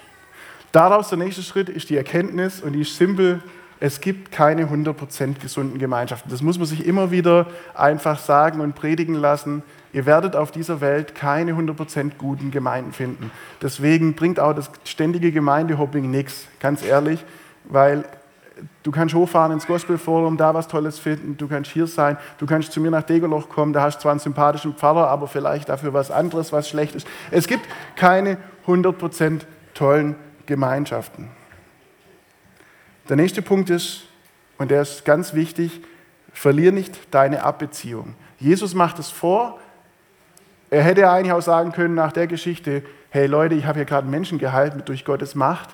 [0.78, 3.42] Daraus der nächste Schritt ist die Erkenntnis und die ist simpel.
[3.80, 6.30] Es gibt keine 100% gesunden Gemeinschaften.
[6.30, 9.64] Das muss man sich immer wieder einfach sagen und predigen lassen.
[9.92, 13.32] Ihr werdet auf dieser Welt keine 100% guten Gemeinden finden.
[13.60, 17.24] Deswegen bringt auch das ständige Gemeindehopping nichts, ganz ehrlich,
[17.64, 18.04] weil
[18.84, 22.70] du kannst hochfahren ins Gospelforum, da was Tolles finden, du kannst hier sein, du kannst
[22.70, 25.92] zu mir nach Degerloch kommen, da hast du zwar einen sympathischen Pfarrer, aber vielleicht dafür
[25.92, 27.08] was anderes, was schlecht ist.
[27.32, 28.36] Es gibt keine
[28.68, 29.40] 100%
[29.74, 30.14] tollen
[30.48, 31.30] Gemeinschaften.
[33.08, 34.02] Der nächste Punkt ist,
[34.58, 35.80] und der ist ganz wichtig,
[36.32, 38.16] verlier nicht deine Abbeziehung.
[38.40, 39.60] Jesus macht es vor.
[40.70, 44.08] Er hätte eigentlich auch sagen können nach der Geschichte, hey Leute, ich habe hier gerade
[44.08, 45.70] Menschen gehalten durch Gottes Macht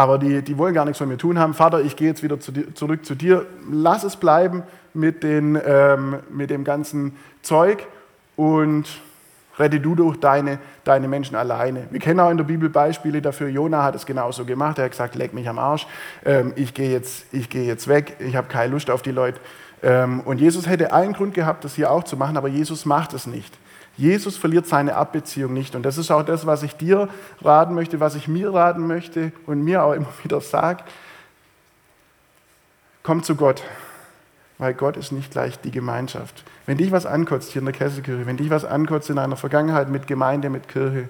[0.00, 1.52] aber die, die wollen gar nichts von mir tun haben.
[1.52, 3.44] Vater, ich gehe jetzt wieder zu dir, zurück zu dir.
[3.70, 4.62] Lass es bleiben
[4.94, 7.86] mit, den, ähm, mit dem ganzen Zeug
[8.34, 8.88] und
[9.60, 11.86] rette du durch deine, deine Menschen alleine.
[11.90, 13.48] Wir kennen auch in der Bibel Beispiele dafür.
[13.48, 14.78] Jona hat es genauso gemacht.
[14.78, 15.86] Er hat gesagt, leck mich am Arsch.
[16.24, 18.16] Ähm, ich gehe jetzt, geh jetzt weg.
[18.18, 19.38] Ich habe keine Lust auf die Leute.
[19.82, 23.12] Ähm, und Jesus hätte einen Grund gehabt, das hier auch zu machen, aber Jesus macht
[23.12, 23.56] es nicht.
[23.96, 25.74] Jesus verliert seine Abbeziehung nicht.
[25.74, 27.08] Und das ist auch das, was ich dir
[27.42, 30.84] raten möchte, was ich mir raten möchte und mir auch immer wieder sage.
[33.02, 33.62] Komm zu Gott,
[34.60, 36.44] weil Gott ist nicht gleich die Gemeinschaft.
[36.66, 39.88] Wenn dich was ankotzt hier in der Kesselkirche, wenn dich was ankotzt in einer Vergangenheit
[39.88, 41.08] mit Gemeinde, mit Kirche,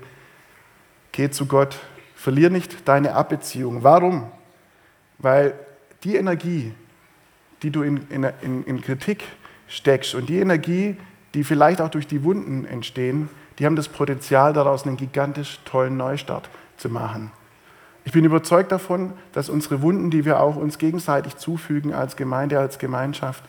[1.11, 1.77] geh zu Gott.
[2.15, 3.83] Verlier nicht deine Abbeziehung.
[3.83, 4.31] Warum?
[5.19, 5.55] Weil
[6.05, 6.73] die Energie,
[7.65, 9.25] die du in, in, in Kritik
[9.67, 10.97] steckst und die Energie,
[11.35, 15.97] die vielleicht auch durch die Wunden entstehen, die haben das Potenzial, daraus einen gigantisch tollen
[15.97, 17.33] Neustart zu machen.
[18.05, 22.59] Ich bin überzeugt davon, dass unsere Wunden, die wir auch uns gegenseitig zufügen als Gemeinde,
[22.59, 23.45] als Gemeinschaft,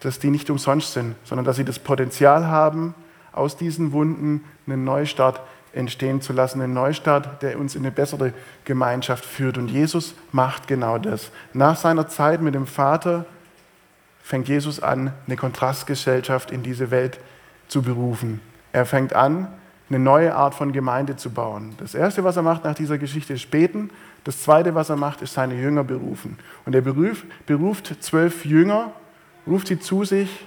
[0.00, 2.94] dass die nicht umsonst sind, sondern dass sie das Potenzial haben,
[3.32, 5.40] aus diesen Wunden einen Neustart
[5.72, 8.32] entstehen zu lassen, einen Neustart, der uns in eine bessere
[8.64, 9.58] Gemeinschaft führt.
[9.58, 11.30] Und Jesus macht genau das.
[11.52, 13.26] Nach seiner Zeit mit dem Vater
[14.22, 17.18] fängt Jesus an, eine Kontrastgesellschaft in diese Welt
[17.68, 18.40] zu berufen.
[18.72, 19.48] Er fängt an,
[19.88, 21.74] eine neue Art von Gemeinde zu bauen.
[21.78, 23.90] Das Erste, was er macht nach dieser Geschichte, ist beten.
[24.24, 26.38] Das Zweite, was er macht, ist seine Jünger berufen.
[26.64, 28.92] Und er beruft, zwölf Jünger,
[29.46, 30.46] ruft sie zu sich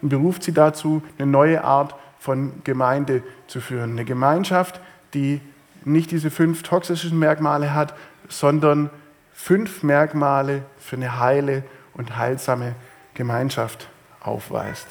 [0.00, 3.92] und beruft sie dazu, eine neue Art von Gemeinde zu führen.
[3.92, 4.80] Eine Gemeinschaft,
[5.14, 5.40] die
[5.84, 7.94] nicht diese fünf toxischen Merkmale hat,
[8.28, 8.90] sondern
[9.32, 11.62] fünf Merkmale für eine heile
[11.94, 12.74] und heilsame
[13.14, 13.88] Gemeinschaft
[14.20, 14.86] aufweist.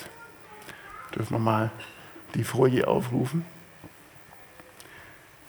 [1.15, 1.71] Dürfen wir mal
[2.35, 3.45] die Folie aufrufen?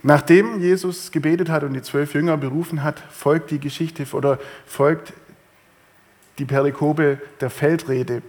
[0.03, 5.13] Nachdem Jesus gebetet hat und die zwölf Jünger berufen hat, folgt die Geschichte oder folgt
[6.39, 8.23] die Perikope der Feldrede.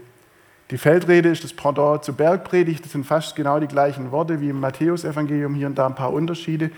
[0.70, 2.86] Die Feldrede ist das Pendant zur Bergpredigt.
[2.86, 5.56] Das sind fast genau die gleichen Worte wie im Matthäusevangelium.
[5.56, 6.70] Hier und da ein paar Unterschiede.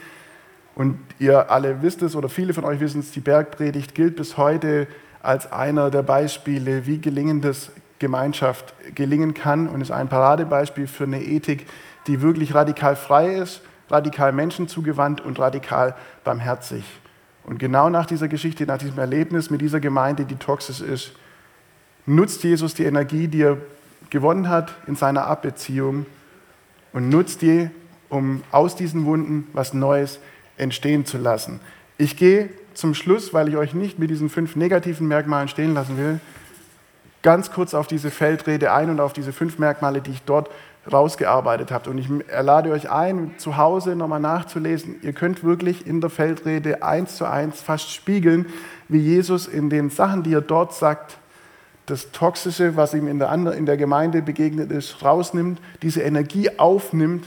[0.75, 4.37] Und ihr alle wisst es oder viele von euch wissen es, die Bergpredigt gilt bis
[4.37, 4.87] heute
[5.21, 11.21] als einer der Beispiele, wie gelingendes Gemeinschaft gelingen kann und ist ein Paradebeispiel für eine
[11.21, 11.65] Ethik,
[12.07, 16.83] die wirklich radikal frei ist, radikal menschenzugewandt und radikal barmherzig.
[17.43, 21.11] Und genau nach dieser Geschichte, nach diesem Erlebnis mit dieser Gemeinde, die toxisch ist,
[22.05, 23.57] nutzt Jesus die Energie, die er
[24.09, 26.05] gewonnen hat in seiner Abbeziehung
[26.93, 27.69] und nutzt die,
[28.09, 30.19] um aus diesen Wunden was Neues
[30.57, 31.59] entstehen zu lassen.
[31.97, 35.97] Ich gehe zum Schluss, weil ich euch nicht mit diesen fünf negativen Merkmalen stehen lassen
[35.97, 36.19] will,
[37.21, 40.49] ganz kurz auf diese Feldrede ein und auf diese fünf Merkmale, die ich dort
[40.91, 41.89] rausgearbeitet habe.
[41.89, 44.97] Und ich lade euch ein, zu Hause nochmal nachzulesen.
[45.01, 48.45] Ihr könnt wirklich in der Feldrede eins zu eins fast spiegeln,
[48.87, 51.17] wie Jesus in den Sachen, die er dort sagt,
[51.85, 57.25] das Toxische, was ihm in der, in der Gemeinde begegnet ist, rausnimmt, diese Energie aufnimmt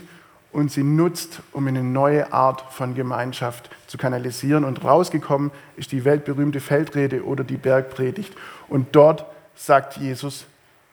[0.50, 4.64] und sie nutzt, um eine neue Art von Gemeinschaft zu kanalisieren.
[4.64, 8.34] Und rausgekommen ist die weltberühmte Feldrede oder die Bergpredigt.
[8.68, 10.46] Und dort sagt Jesus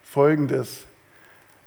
[0.03, 0.85] Folgendes.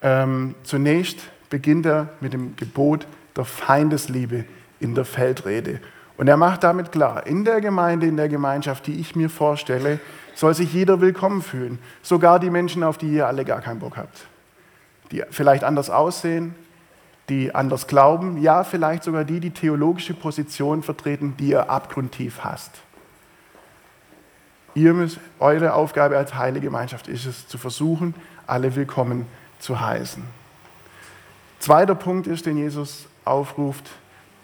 [0.02, 1.18] Ähm, zunächst
[1.50, 3.06] beginnt er mit dem Gebot
[3.36, 4.44] der Feindesliebe
[4.80, 5.80] in der Feldrede.
[6.16, 10.00] Und er macht damit klar, in der Gemeinde, in der Gemeinschaft, die ich mir vorstelle,
[10.34, 11.78] soll sich jeder willkommen fühlen.
[12.02, 14.26] Sogar die Menschen, auf die ihr alle gar keinen Bock habt.
[15.10, 16.54] Die vielleicht anders aussehen,
[17.28, 22.72] die anders glauben, ja, vielleicht sogar die, die theologische Positionen vertreten, die ihr abgrundtief hasst.
[24.74, 28.14] Ihr müsst, eure Aufgabe als heilige Gemeinschaft ist es, zu versuchen,
[28.46, 29.47] alle willkommen zu
[29.78, 30.22] heißen.
[31.58, 33.90] Zweiter Punkt ist, den Jesus aufruft,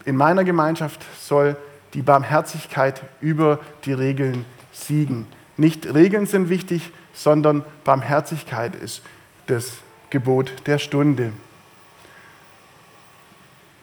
[0.05, 1.57] in meiner Gemeinschaft soll
[1.95, 5.27] die Barmherzigkeit über die Regeln siegen.
[5.57, 9.03] Nicht Regeln sind wichtig, sondern Barmherzigkeit ist
[9.47, 9.73] das
[10.11, 11.33] Gebot der Stunde.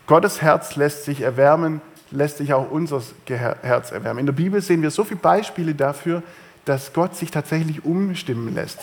[0.08, 4.20] Gottes Herz lässt sich erwärmen, lässt sich auch unser Herz erwärmen.
[4.20, 6.22] In der Bibel sehen wir so viele Beispiele dafür,
[6.66, 8.80] dass Gott sich tatsächlich umstimmen lässt.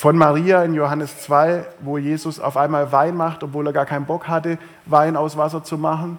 [0.00, 4.06] Von Maria in Johannes 2, wo Jesus auf einmal Wein macht, obwohl er gar keinen
[4.06, 6.18] Bock hatte, Wein aus Wasser zu machen.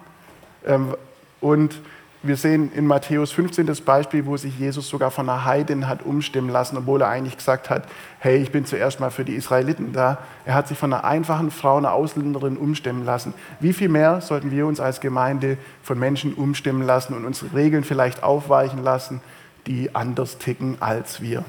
[0.64, 0.94] Ähm,
[1.40, 1.80] und
[2.22, 6.04] wir sehen in Matthäus 15 das Beispiel, wo sich Jesus sogar von einer Heidin hat
[6.04, 7.88] umstimmen lassen, obwohl er eigentlich gesagt hat,
[8.20, 10.18] hey, ich bin zuerst mal für die Israeliten da.
[10.44, 13.34] Er hat sich von einer einfachen Frau, einer Ausländerin umstimmen lassen.
[13.58, 17.82] Wie viel mehr sollten wir uns als Gemeinde von Menschen umstimmen lassen und unsere Regeln
[17.82, 19.20] vielleicht aufweichen lassen,
[19.66, 21.44] die anders ticken als wir?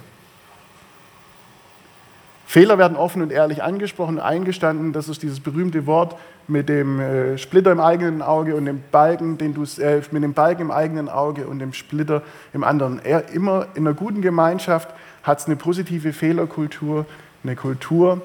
[2.54, 4.94] Fehler werden offen und ehrlich angesprochen, eingestanden.
[4.94, 6.16] Das ist dieses berühmte Wort
[6.48, 10.34] mit dem äh, Splitter im eigenen Auge und dem Balken, den du, äh, mit dem
[10.34, 12.22] Balken im eigenen Auge und dem Splitter
[12.54, 13.04] im anderen.
[13.04, 17.08] Er, immer in einer guten Gemeinschaft hat es eine positive Fehlerkultur,
[17.44, 18.22] eine Kultur,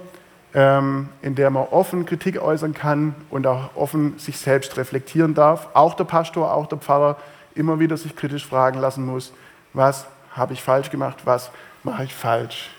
[0.53, 5.69] ähm, in der man offen Kritik äußern kann und auch offen sich selbst reflektieren darf.
[5.73, 7.17] Auch der Pastor, auch der Pfarrer
[7.55, 9.33] immer wieder sich kritisch fragen lassen muss,
[9.73, 11.51] was habe ich falsch gemacht, was
[11.83, 12.73] mache ich falsch.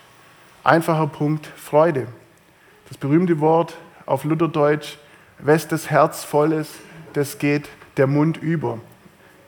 [0.70, 2.06] Einfacher Punkt, Freude.
[2.90, 5.00] Das berühmte Wort auf Lutherdeutsch,
[5.40, 6.76] wes das Herz voll ist,
[7.14, 8.78] das geht der Mund über.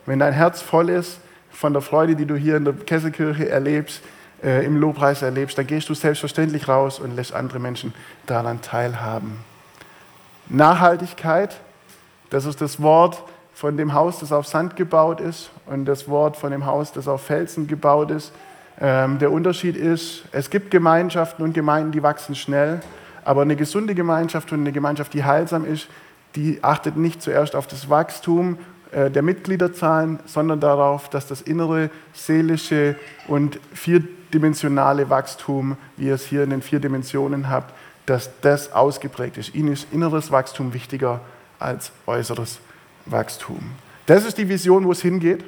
[0.04, 1.20] Wenn dein Herz voll ist
[1.52, 4.02] von der Freude, die du hier in der Kesselkirche erlebst,
[4.42, 7.94] äh, im Lobpreis erlebst, dann gehst du selbstverständlich raus und lässt andere Menschen
[8.26, 9.44] daran teilhaben.
[10.48, 11.56] Nachhaltigkeit,
[12.30, 13.22] das ist das Wort
[13.54, 17.06] von dem Haus, das auf Sand gebaut ist und das Wort von dem Haus, das
[17.06, 18.32] auf Felsen gebaut ist.
[18.80, 22.80] Ähm, der Unterschied ist, es gibt Gemeinschaften und Gemeinden, die wachsen schnell,
[23.24, 25.88] aber eine gesunde Gemeinschaft und eine Gemeinschaft, die heilsam ist,
[26.34, 28.58] die achtet nicht zuerst auf das Wachstum
[28.90, 32.96] äh, der Mitgliederzahlen, sondern darauf, dass das innere, seelische
[33.28, 37.74] und vierdimensionale Wachstum, wie ihr es hier in den vier Dimensionen habt,
[38.06, 39.54] dass das ausgeprägt ist.
[39.54, 41.20] Ihnen ist inneres Wachstum wichtiger
[41.58, 42.58] als äußeres
[43.06, 43.60] Wachstum.
[44.06, 45.44] Das ist die Vision, wo es hingeht.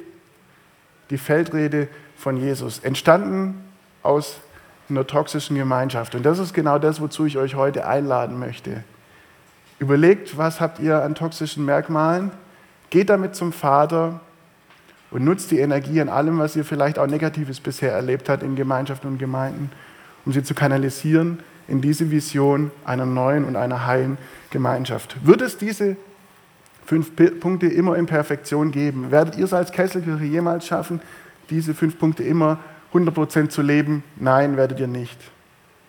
[1.11, 3.63] Die Feldrede von Jesus, entstanden
[4.03, 4.39] aus
[4.89, 6.15] einer toxischen Gemeinschaft.
[6.15, 8.85] Und das ist genau das, wozu ich euch heute einladen möchte.
[9.79, 12.31] Überlegt, was habt ihr an toxischen Merkmalen?
[12.91, 14.21] Geht damit zum Vater
[15.11, 18.57] und nutzt die Energie an allem, was ihr vielleicht auch Negatives bisher erlebt habt in
[18.57, 19.71] Gemeinschaften und Gemeinden,
[20.25, 24.19] um sie zu kanalisieren in diese Vision einer neuen und einer heilen
[24.51, 25.17] Gemeinschaft.
[25.27, 25.97] Wird es diese
[26.85, 29.11] fünf Punkte immer in Perfektion geben?
[29.11, 31.01] Werdet ihr es als Kesselkirche jemals schaffen,
[31.51, 32.59] diese fünf Punkte immer
[32.93, 34.05] 100% zu leben?
[34.17, 35.19] Nein, werdet ihr nicht.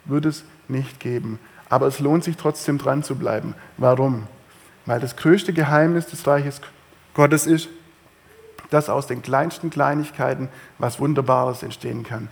[0.05, 1.39] Wird es nicht geben.
[1.69, 3.55] Aber es lohnt sich trotzdem dran zu bleiben.
[3.77, 4.27] Warum?
[4.85, 6.61] Weil das größte Geheimnis des Reiches
[7.13, 7.69] Gottes ist,
[8.69, 12.27] dass aus den kleinsten Kleinigkeiten was Wunderbares entstehen kann.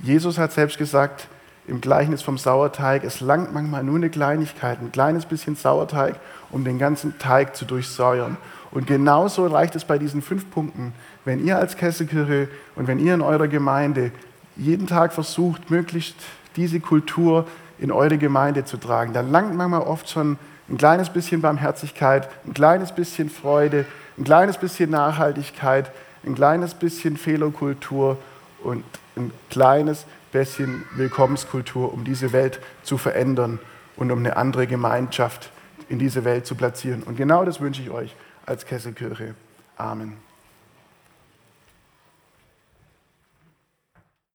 [0.00, 1.28] Jesus hat selbst gesagt,
[1.66, 6.16] im Gleichnis vom Sauerteig, es langt manchmal nur eine Kleinigkeit, ein kleines bisschen Sauerteig,
[6.50, 8.38] um den ganzen Teig zu durchsäuern.
[8.70, 10.94] Und genauso reicht es bei diesen fünf Punkten.
[11.28, 14.12] Wenn ihr als Kesselkirche und wenn ihr in eurer Gemeinde
[14.56, 16.16] jeden Tag versucht, möglichst
[16.56, 17.46] diese Kultur
[17.78, 20.38] in eure Gemeinde zu tragen, dann langt manchmal oft schon
[20.70, 23.84] ein kleines bisschen Barmherzigkeit, ein kleines bisschen Freude,
[24.16, 25.90] ein kleines bisschen Nachhaltigkeit,
[26.24, 28.16] ein kleines bisschen Fehlerkultur
[28.64, 28.82] und
[29.14, 33.58] ein kleines bisschen Willkommenskultur, um diese Welt zu verändern
[33.96, 35.50] und um eine andere Gemeinschaft
[35.90, 37.02] in diese Welt zu platzieren.
[37.02, 39.34] Und genau das wünsche ich euch als Kesselkirche.
[39.76, 40.27] Amen.